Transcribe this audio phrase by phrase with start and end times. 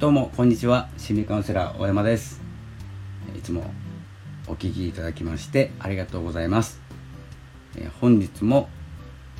[0.00, 0.88] どうもこんにちは。
[0.96, 2.40] 心理カウンセラー大山です。
[3.36, 3.70] いつも
[4.48, 6.80] お聞きいただきましてありがとうございます。
[7.76, 8.70] え本日も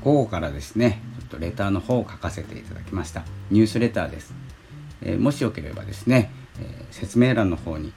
[0.05, 3.25] 午後からですねちょっとレターの方を書かせていただきました。
[3.51, 4.35] ニュースレターです。
[5.01, 7.95] えもしよければですね、え説明欄の方に、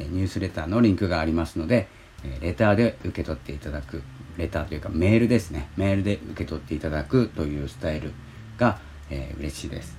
[0.00, 1.88] えニュースレターのリンクがありますので、
[2.24, 4.02] えレターで受け取っていただく
[4.38, 5.68] レターというかメールですね。
[5.76, 8.14] メールで受け取っていただくというスタイル
[8.56, 8.78] が、
[9.10, 9.97] えー、嬉しいです。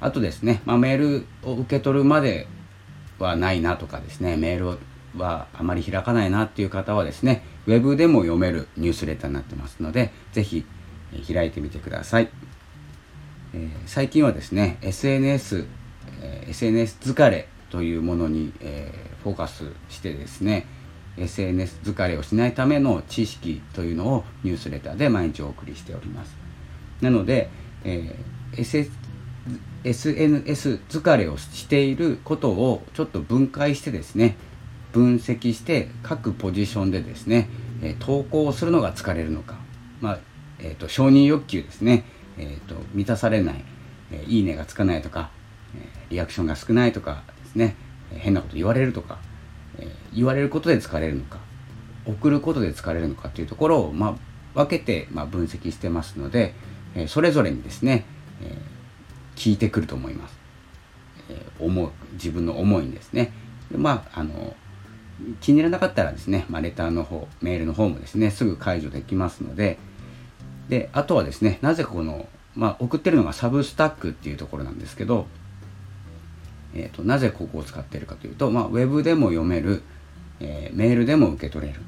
[0.00, 2.46] あとですね、まあ、メールを受け取るまで
[3.18, 4.78] はないなとかですね、メール
[5.18, 10.64] はあまり開かないなっていう方はですね、ウェブでも読めるニュースレターになってますので、ぜひ
[11.32, 12.28] 開いてみてください。
[13.54, 15.66] えー、最近はですね、SNS、
[16.20, 20.66] えー、SNS 疲れというものに、えー、フォーカスしてですね、
[21.16, 26.36] SNS 疲れをしないための知識というのをニュースレターで毎日お送りしております。
[27.00, 27.48] なので、
[27.84, 28.64] えー、
[29.84, 34.36] SNS 疲れをしていることをちょっと分解してですね
[34.92, 37.50] 分析して各ポジションでですね、
[37.82, 39.56] え、投稿するのが疲れるのか、
[40.00, 40.18] まあ
[40.58, 42.04] えーと、承認欲求ですね、
[42.38, 43.64] えーと、満たされない、
[44.10, 45.30] えー、いいねがつかないとか、
[45.78, 47.76] え、リアクションが少ないとかですね、
[48.14, 49.18] え、変なこと言われるとか、
[49.78, 51.40] え言われることで疲れるのか
[52.06, 54.16] 送ることで疲れるのかというところを、ま
[54.54, 56.54] あ、分けて、まあ、分析してますので、
[56.94, 58.06] えそれぞれにですね、
[58.42, 58.75] えー
[59.36, 60.36] 聞いてくると思います。
[61.28, 63.32] えー、思う自分の思いにですね。
[63.70, 64.56] でまああの
[65.40, 69.78] 気に入らなかったらですね、まあ、レターの方メールの方もですねすぐ解除できますので
[70.68, 75.26] であとはですねなぜこの、まあ、送ってるのがサブスタックっていうところなんですけど、
[76.74, 79.82] えーと、なぜここを使ってるかというと、まあ、ウェブでも読める、
[80.40, 81.80] えー、メールでも受け取れる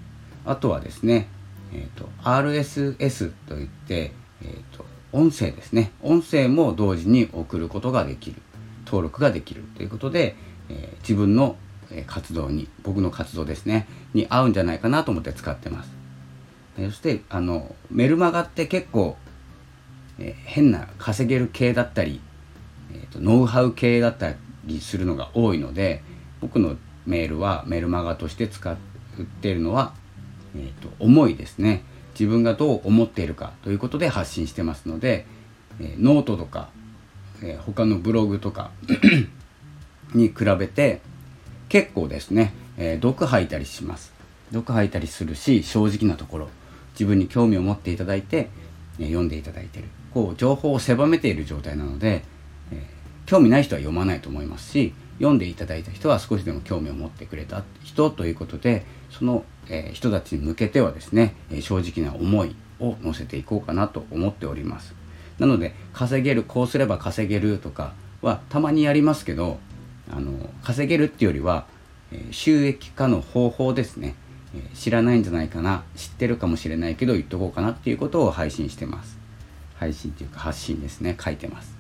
[0.47, 1.29] あとはですね、
[1.75, 5.93] えーと、RSS といって、えーと音声ですね。
[6.03, 8.37] 音声も同時に送ることができる。
[8.87, 10.35] 登録ができるということで、
[10.71, 11.57] えー、自分の
[12.07, 15.91] 活動に僕の活動ですねに合うんじゃないかなと思って使ってます、
[16.77, 19.17] そしてあのメルマガって結構、
[20.19, 22.21] えー、変な稼げる系だったり、
[22.93, 24.33] えーと、ノウハウ系だった
[24.65, 26.03] りするのが多いので
[26.41, 26.77] 僕の
[27.07, 28.77] メールはメルマガとして使っ
[29.43, 29.95] ているのは、
[30.57, 31.85] えーと重いですね。
[32.19, 35.27] 自分がどう思っているかということで発信してますので、
[35.81, 36.71] え、ノートとか、
[37.43, 38.73] えー、他のブログとか
[40.15, 41.01] に比べて
[41.69, 44.13] 結構ですね、えー、毒吐いたりします。
[44.51, 46.49] 毒吐いたりするし正直なところ
[46.95, 48.49] 自分に興味を持っていただいて、
[48.99, 49.85] え読んでいただいてる。
[50.13, 52.25] こう情報を狭めている状態なので、
[53.29, 64.95] 興味ない人は読まないと思いますし読んでいただいた人は少しでも興味を持ってくれた人ということでその、え、人たちに向けてはですね、え正直な思いを乗せていこうかなと思っております。
[65.39, 69.59] なので稼げるこうすれば稼げるとかはたまにやりますけど
[70.11, 71.67] あの稼げるっていうよりは、
[72.13, 74.15] え収益化の方法ですね、
[74.55, 79.19] え知らないんじゃないかな知ってるかもしれないけど言っとこうかなっていうことを配信してます。
[79.77, 81.15] 配信っていうか発信ですね。
[81.23, 81.77] 書いてます。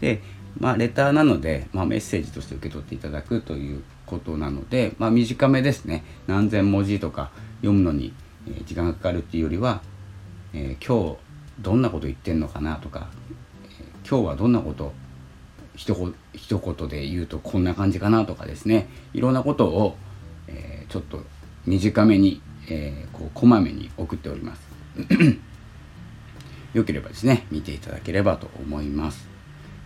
[0.00, 0.22] で
[0.58, 6.04] まあ、レターなので、まあ、メッセージとして受け取っていただくということなので、まあ、短めですね。
[6.26, 7.30] 何千文字とか
[7.60, 8.14] 読むのに
[8.64, 9.82] 時間がかかるっていうよりは、
[10.54, 11.18] えー、今日
[11.60, 13.08] どんなこと言ってんのかなとか、
[13.64, 14.92] えー、今日はどんなこと
[15.74, 18.88] 一言で言うとこんな感じかなとかですね。
[19.12, 19.96] いろんなことを、
[20.48, 21.22] えー、ちょっと
[21.66, 24.66] 短めに、えこうこまめに送っております。
[26.72, 29.35] よければですね見ていただければと思います。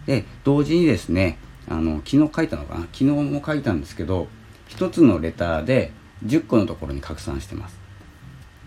[0.06, 1.38] で同時にですね
[1.68, 2.80] あの昨日書いたのかな？
[2.92, 4.28] 昨日も書いたんですけど
[4.68, 5.92] 1つのレターで
[6.24, 7.78] 10個のところに拡散してます。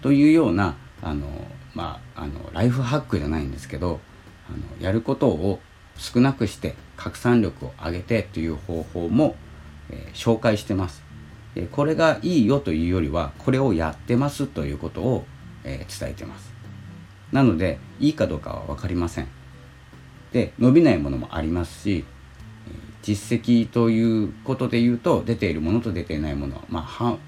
[0.02, 1.28] というようなあの、
[1.74, 4.00] まあ、あのライフハックじゃないんですけど
[4.50, 5.60] あのやることを
[5.96, 9.36] 少なくして拡散力を上げてという方法も、
[9.90, 11.04] えー、紹介してます。
[11.72, 15.26] これがいいよというよりはこれをやってますということを、
[15.64, 16.52] えー、伝えてます。
[17.32, 19.28] なのでいいかどうかは分かりません。
[20.34, 22.04] で伸びないものもありますし
[23.04, 27.20] 実績ということで言うと出ているものと出ていないものは、まあ、半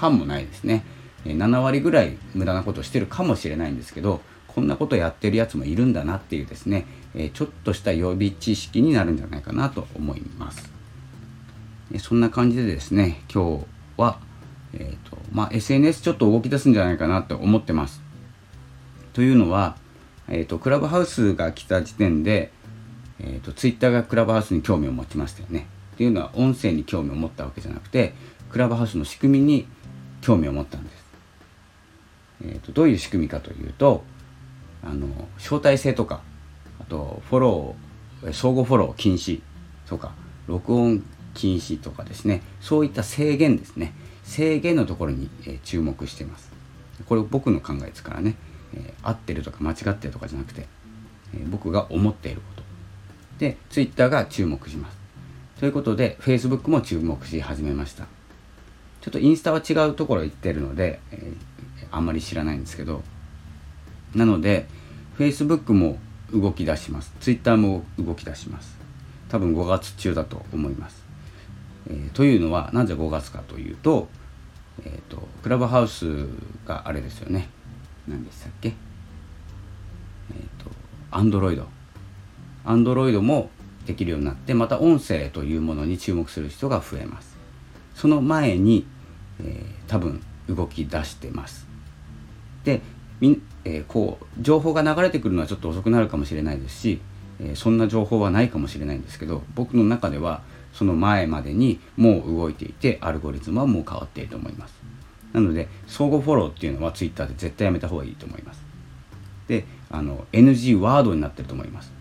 [0.00, 0.84] 々もないですね。
[1.24, 6.86] 7割ぐらい無駄なことしてるかもしれないんですけどこんなことやってるやつもいるんだなっていうですね
[7.32, 10.70] ちょっとした予備知識になるんじゃないかなと思います。
[11.98, 13.64] そんな感じでですね今日
[13.96, 14.18] は、
[14.74, 18.02] えーとまあ、SNS ちょっと動き出すんじゃないかなと思ってます。
[19.14, 19.76] というのは
[20.28, 22.50] えーと、クラブハウスが来た時点で、
[23.20, 25.66] えーと、ツイッターがクラブハウスに興味を持ちましたよね。
[25.94, 28.14] っていうのは音声に興味を持ったわけじゃなくて
[28.50, 29.66] クラブハウスの仕組みに
[30.20, 31.04] 興味を持ったんです。
[32.44, 34.02] えーと、どういう仕組みかというと
[34.82, 35.06] あの
[35.38, 36.20] 招待制とか
[36.80, 39.40] あとフォロー相互フォロー禁止
[39.86, 40.12] とか、
[40.46, 41.04] 録音
[41.34, 43.92] 禁止とかですねそういった制限ですね
[44.22, 46.50] 制限のところに、え注目しています
[47.06, 48.36] これ僕の考えですからね、
[48.74, 50.66] え合ってるとか間違ってるとかじゃなくて、
[51.34, 52.62] え僕が思っていること。
[53.38, 54.98] で Twitter が注目します。
[55.58, 58.06] ということで Facebook も注目し始めました。
[59.00, 63.02] ちょっとインスタは違うところ行ってるので、えー、あんまり知らないんですけど。
[64.14, 64.66] なので
[65.18, 65.98] Facebook も
[66.32, 67.12] 動き出します。
[67.20, 68.84] Twitter も動き出します。
[69.28, 71.04] 多分5月中だと思います、
[71.88, 74.08] えー、というのはなぜ5月かというと,、
[74.84, 76.28] えーと、クラブハウス
[76.66, 77.48] があれですよね。
[78.08, 78.68] 何でしたっけ？
[78.68, 78.72] え
[80.32, 80.70] っ、ー、と
[81.10, 81.64] Android
[82.64, 83.50] Android も
[83.86, 87.36] できるようになってまた音声というものに注目する人が増えます。
[87.94, 88.86] その前に、
[89.40, 91.66] えー、多分動き出してます。
[92.64, 92.80] で
[93.20, 97.00] み、えー、こう情報が流れてくるのはちょっと遅くなるかもしれないですし、
[97.40, 100.42] えー、そんな情報はないかもしれないんですけど僕の中では
[100.72, 104.74] その前までにもう動いていてアルゴリズムはもう変わっていると思います。
[105.34, 108.62] なので相互フォローっていうのは Twitter で絶対やめた方がいいと思います。
[109.48, 111.92] であの NG ワードになってると思います。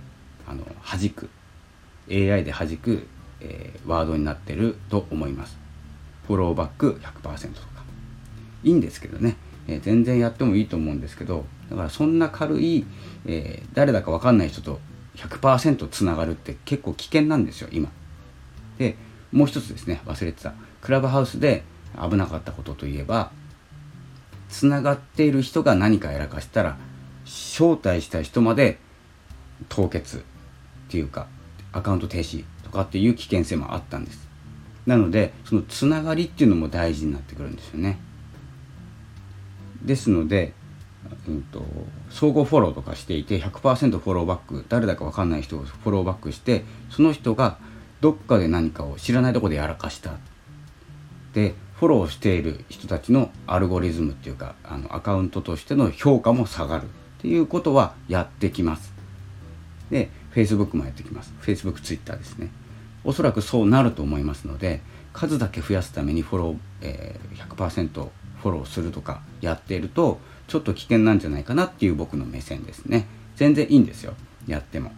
[0.47, 1.29] あの弾く。
[2.09, 3.07] AI で弾く、
[3.41, 5.57] えー、ワードになってると思います。
[6.27, 7.73] フォローバック100%とか。
[8.63, 9.35] いいんですけどね、
[9.67, 12.85] えー、全然やってもいいと思うんですけどだからそんな軽い、
[13.25, 14.79] えー、誰だか分かんない人と
[15.15, 17.91] 100%つながるって結構危険なんですよ今。
[18.77, 18.95] で
[19.31, 20.53] もう一つですね忘れてた。
[20.81, 21.63] クラブハウスで
[22.01, 23.31] 危なかったことといえば
[24.49, 26.77] つながっている人が何かやらかしたら
[27.25, 28.77] 招待した人まで
[29.69, 30.21] 凍結っ
[30.89, 31.27] ていうか
[31.71, 34.27] アカウント停止とかっていう危険性もあったんです。
[34.85, 37.97] なのでそのつながりっていうのも大事になってくるんですよね。
[39.81, 40.53] ですので、
[41.27, 41.65] うんと、
[42.09, 47.57] 相互フォローとかしていて100%フォローバック誰だか分かんない人をフォローバックしてその人が
[48.01, 50.17] どっかで何かを知らないとこでやらかした。
[51.33, 56.87] でフォローしている人たちのアルゴリズムっていうかあのアカウントとしての評価も下がるっ
[57.21, 58.93] ていうことはやってきます。
[59.89, 61.33] で Facebook もやってきます。
[61.41, 62.49] Facebook、Twitter ですね。
[63.03, 64.81] おそらくそうなると思いますので
[65.11, 67.87] 数だけ増やすためにフォロー、えー、100%
[68.41, 73.07] フォローするとかやっているとちょっと危険なんじゃないかなっていう僕の目線ですね。
[73.35, 74.13] 全然いいんですよ。
[74.47, 74.91] やっても。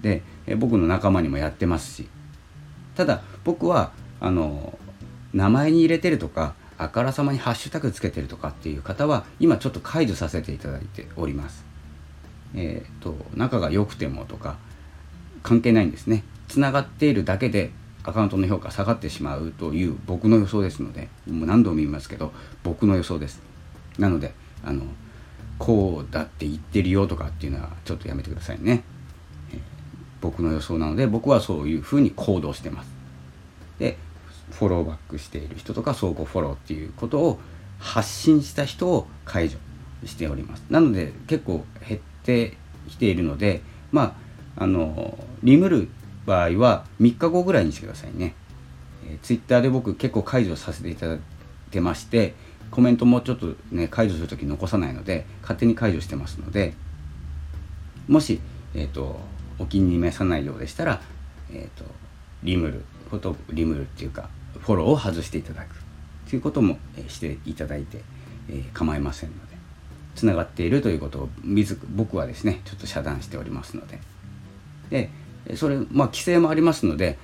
[0.00, 2.08] で、えー、僕の仲間にもやってますし。
[2.94, 4.76] ただ僕はあの
[5.32, 11.64] 名前に入れてるとかあからさまにハッシュタグつけてるとかっていう方は今ちょっと解除させていただいております。
[12.54, 14.56] えーと仲が良くてもとか
[15.42, 16.24] 関係ないんですね。
[16.48, 17.70] つながっているだけで
[18.04, 22.32] アカウントの評価下がってしまうという僕の予想ですのでもう何度も言いますけど
[22.62, 23.42] 僕の予想です。
[23.98, 24.32] なので
[24.64, 24.84] あの
[25.58, 28.84] こうだって言ってるよとかっていうのはちょっとやめてくださいね、
[29.52, 29.60] えー、
[30.20, 32.90] 僕の予想なので僕はそういうふうに行動してます。
[33.78, 33.96] で
[34.50, 37.38] フォローバックしている人とか相互フォローっていうことを
[37.78, 39.58] 発信した人を解除
[40.04, 40.64] しております。
[40.70, 42.56] なので結構減って
[42.88, 43.62] きているので
[43.92, 44.16] ま
[44.56, 45.88] ああのリムる
[46.26, 48.34] 場合は3日後ぐらいにしてくださいね、
[49.06, 51.18] えー、ツイッターで僕結構解除させていただい
[51.70, 52.34] てまして
[52.70, 56.74] コメントもちょっとね解除する時残さないので勝手に解除してますので
[58.08, 58.40] もし、
[58.74, 59.20] えーと、
[59.58, 61.00] お気に召さないようでしたら、
[61.52, 61.84] えーと、
[62.42, 64.28] リムることリムるっていうか
[64.60, 65.76] フォローを外していただく
[66.28, 68.02] ということも、していただいて、
[68.74, 69.56] 構いませんので
[70.14, 71.28] つながっているということを
[71.94, 73.98] 僕はですねちょっと遮断しておりますので。
[74.90, 75.10] で
[75.54, 77.18] それまあ規制もありますので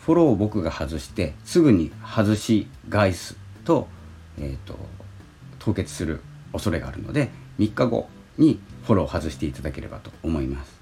[0.00, 3.86] フォローを僕が外してすぐに外し返すと,、
[4.38, 4.76] えーと、
[5.60, 6.20] 凍結する
[6.52, 10.80] 恐れがあるので3日後にフォローを外していただければと思います、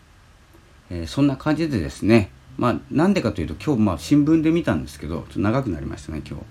[0.91, 6.45] えー、そんな感じでですねまあなんでかというと今日まあ新聞で見たんですけどちょっと長くなりましたね今日。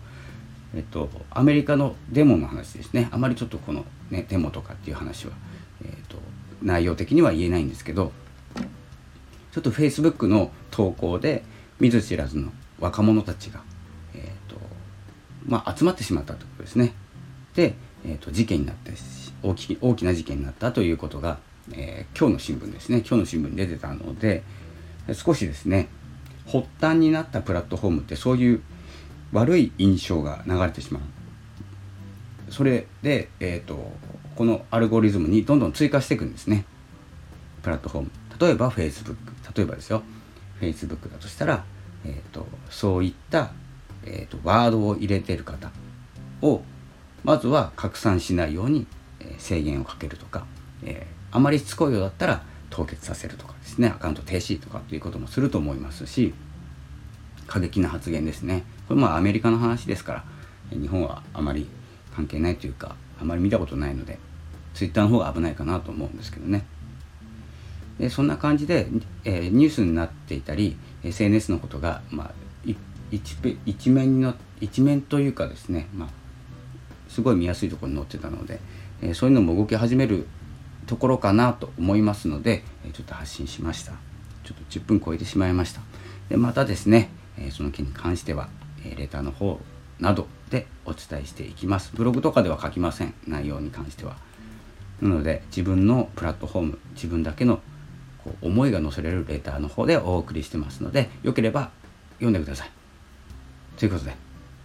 [0.75, 3.09] えっとアメリカのデモの話ですね。
[3.11, 5.33] あまりちょっとこのねデモとかっていう話は、
[5.83, 6.19] えーと
[6.61, 8.11] 内容的には言えないんですけど
[9.51, 11.43] ちょっと Facebook の投稿で
[11.79, 13.61] 見ず知らずの若者たちが、
[14.13, 14.59] えーと
[15.45, 16.93] まあ、集まってしまったということですね。
[17.55, 17.73] で、
[18.05, 18.93] えーと、事件になって
[19.41, 21.39] 大き大きな事件になったということが、
[21.73, 22.99] えー、今日の新聞ですね。
[22.99, 24.43] 今日の新聞に出てたので
[25.13, 25.87] 少しですね
[26.45, 28.61] 発端になったプラットフォームってそういう
[29.31, 32.51] 悪い印象が流れてしまう。
[32.51, 33.91] それで、えーと
[34.35, 36.63] このアルゴリズムにどんどん追加していくんですね。
[37.61, 38.11] プラットフォーム。
[38.39, 39.17] 例えば Facebook
[39.55, 40.01] 例えばですよ。
[40.61, 41.65] Facebook だとしたら、
[42.05, 43.51] えーと、そういった、
[44.05, 45.71] えーと、ワードを入れてる方
[46.41, 46.61] を
[47.25, 48.87] まずは拡散しないように、
[49.37, 50.45] 制限をかけるとか、
[50.83, 56.33] えー、あまりしつこいようだったら凍結させるとかですねアカウント停止とかっていうこともすると思いますし
[57.47, 58.63] 過激な発言ですね。
[58.87, 60.23] これもアメリカの話ですから
[60.71, 61.67] 日本はあまり
[62.15, 64.19] 関係ないというかあまり見たことないので
[64.73, 66.65] ツイッターの方が危ないかなと思うんですけどね。
[67.99, 68.87] でそんな感じで、
[69.25, 72.31] えー、ニュースになっていたり SNS のことが、まあ、
[73.11, 73.35] 一
[73.65, 76.09] 一面の一面というかですね、まあ、
[77.09, 78.59] すごい見やすいところに載ってたので、
[79.01, 80.27] えー、そういうのも動き始める
[80.87, 83.93] ところかなと思いますので、えちょっと発信しました。
[84.43, 85.81] ちょっと10分超えてしまいました。
[86.29, 88.49] でまたですね、えその件に関しては、
[88.83, 89.59] えレターの方
[89.99, 91.91] などでお伝えしていきます。
[91.93, 93.13] ブログとかでは書きません。
[93.27, 94.17] 内容に関しては。
[95.01, 97.61] なので自分のプラットフォーム自分だけの
[98.23, 101.71] こう思いが載せられるレターの方でお送りしてますのでよければ
[102.13, 102.71] 読んでください。
[103.77, 104.13] ということで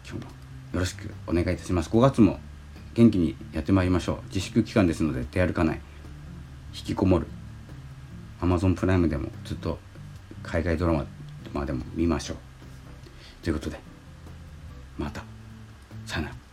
[0.04, 0.30] 今日も
[0.72, 1.90] よろしくお願いいたします。
[1.90, 2.38] 5月も
[2.94, 4.16] 元気にやってまいりましょう。
[4.26, 5.80] 自粛期間ですので出歩かない。
[6.74, 7.26] 引きこもる。
[8.40, 9.78] Amazon プライムでもずっと
[10.42, 11.06] 海外ドラマ
[11.52, 12.36] までも見ましょう。
[13.42, 13.78] ということで
[14.98, 15.22] また。
[16.04, 16.43] さよなら。